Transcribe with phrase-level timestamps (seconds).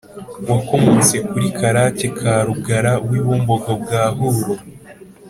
[0.49, 4.53] wakomotse kuri karake ka rugara w’i bumbogo bwa huro